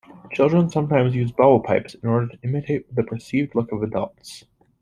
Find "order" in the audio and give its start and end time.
2.09-2.29